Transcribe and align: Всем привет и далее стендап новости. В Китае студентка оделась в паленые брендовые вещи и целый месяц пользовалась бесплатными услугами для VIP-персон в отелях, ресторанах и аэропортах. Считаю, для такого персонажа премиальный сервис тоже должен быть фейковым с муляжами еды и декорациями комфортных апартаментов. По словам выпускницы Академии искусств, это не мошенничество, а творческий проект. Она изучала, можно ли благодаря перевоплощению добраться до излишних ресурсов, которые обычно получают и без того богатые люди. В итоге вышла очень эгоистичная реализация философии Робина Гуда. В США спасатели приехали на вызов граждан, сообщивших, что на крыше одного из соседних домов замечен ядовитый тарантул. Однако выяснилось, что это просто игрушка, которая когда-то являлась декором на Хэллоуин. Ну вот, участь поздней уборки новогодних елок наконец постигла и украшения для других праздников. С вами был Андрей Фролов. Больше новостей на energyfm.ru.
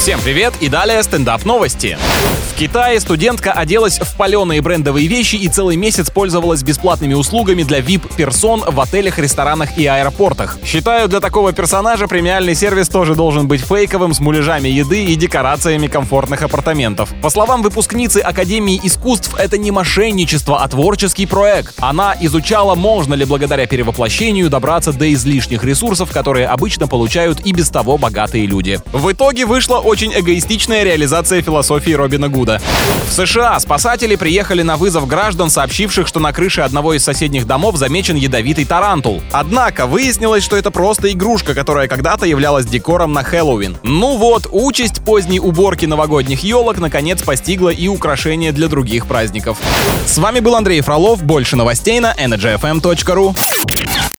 Всем 0.00 0.18
привет 0.22 0.54
и 0.60 0.70
далее 0.70 1.02
стендап 1.02 1.44
новости. 1.44 1.98
В 2.50 2.58
Китае 2.60 3.00
студентка 3.00 3.52
оделась 3.52 3.98
в 3.98 4.16
паленые 4.16 4.60
брендовые 4.60 5.06
вещи 5.06 5.36
и 5.36 5.48
целый 5.48 5.76
месяц 5.76 6.10
пользовалась 6.10 6.62
бесплатными 6.62 7.14
услугами 7.14 7.62
для 7.62 7.80
VIP-персон 7.80 8.64
в 8.66 8.80
отелях, 8.80 9.18
ресторанах 9.18 9.78
и 9.78 9.86
аэропортах. 9.86 10.58
Считаю, 10.64 11.08
для 11.08 11.20
такого 11.20 11.52
персонажа 11.52 12.06
премиальный 12.06 12.54
сервис 12.54 12.88
тоже 12.88 13.14
должен 13.14 13.46
быть 13.48 13.62
фейковым 13.62 14.12
с 14.12 14.20
муляжами 14.20 14.68
еды 14.68 15.04
и 15.04 15.16
декорациями 15.16 15.86
комфортных 15.86 16.42
апартаментов. 16.42 17.10
По 17.22 17.30
словам 17.30 17.62
выпускницы 17.62 18.18
Академии 18.18 18.80
искусств, 18.82 19.34
это 19.38 19.56
не 19.56 19.70
мошенничество, 19.70 20.62
а 20.62 20.68
творческий 20.68 21.26
проект. 21.26 21.74
Она 21.78 22.14
изучала, 22.20 22.74
можно 22.74 23.14
ли 23.14 23.24
благодаря 23.24 23.66
перевоплощению 23.66 24.50
добраться 24.50 24.92
до 24.92 25.10
излишних 25.12 25.64
ресурсов, 25.64 26.10
которые 26.10 26.46
обычно 26.46 26.88
получают 26.88 27.40
и 27.40 27.52
без 27.52 27.70
того 27.70 27.96
богатые 27.96 28.46
люди. 28.46 28.80
В 28.92 29.12
итоге 29.12 29.46
вышла 29.46 29.78
очень 29.90 30.12
эгоистичная 30.14 30.84
реализация 30.84 31.42
философии 31.42 31.90
Робина 31.90 32.28
Гуда. 32.28 32.62
В 33.08 33.12
США 33.12 33.58
спасатели 33.58 34.14
приехали 34.14 34.62
на 34.62 34.76
вызов 34.76 35.08
граждан, 35.08 35.50
сообщивших, 35.50 36.06
что 36.06 36.20
на 36.20 36.32
крыше 36.32 36.60
одного 36.60 36.94
из 36.94 37.02
соседних 37.02 37.44
домов 37.44 37.76
замечен 37.76 38.14
ядовитый 38.14 38.64
тарантул. 38.64 39.20
Однако 39.32 39.86
выяснилось, 39.86 40.44
что 40.44 40.56
это 40.56 40.70
просто 40.70 41.10
игрушка, 41.10 41.54
которая 41.54 41.88
когда-то 41.88 42.24
являлась 42.24 42.66
декором 42.66 43.12
на 43.12 43.24
Хэллоуин. 43.24 43.78
Ну 43.82 44.16
вот, 44.16 44.46
участь 44.52 45.04
поздней 45.04 45.40
уборки 45.40 45.86
новогодних 45.86 46.44
елок 46.44 46.78
наконец 46.78 47.22
постигла 47.22 47.70
и 47.70 47.88
украшения 47.88 48.52
для 48.52 48.68
других 48.68 49.06
праздников. 49.06 49.58
С 50.06 50.18
вами 50.18 50.38
был 50.38 50.54
Андрей 50.54 50.82
Фролов. 50.82 51.24
Больше 51.24 51.56
новостей 51.56 51.98
на 51.98 52.14
energyfm.ru. 52.14 53.34